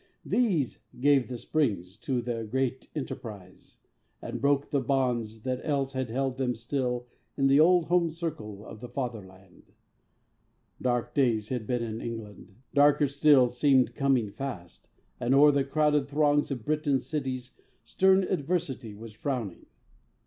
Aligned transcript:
These 0.25 0.79
gave 0.99 1.27
the 1.27 1.37
springs 1.37 1.95
to 1.97 2.23
their 2.23 2.43
great 2.43 2.89
enterprise, 2.95 3.77
And 4.19 4.41
broke 4.41 4.71
the 4.71 4.79
bonds 4.79 5.41
that 5.41 5.61
else 5.63 5.93
had 5.93 6.09
held 6.09 6.39
them 6.39 6.55
still 6.55 7.05
In 7.37 7.45
the 7.45 7.59
old 7.59 7.85
home 7.85 8.09
circle 8.09 8.65
of 8.65 8.79
the 8.79 8.89
Fatherland. 8.89 9.73
Dark 10.81 11.13
days 11.13 11.49
had 11.49 11.67
been 11.67 11.83
in 11.83 12.01
England. 12.01 12.55
Darker 12.73 13.07
still 13.07 13.47
Seemed 13.47 13.93
coming 13.93 14.31
fast, 14.31 14.89
and 15.19 15.35
o'er 15.35 15.51
the 15.51 15.63
crowded 15.63 16.07
throngs 16.09 16.49
Of 16.49 16.65
Britain's 16.65 17.05
cities, 17.05 17.59
stern 17.85 18.23
adversity 18.23 18.95
Was 18.95 19.13
frowning. 19.13 19.67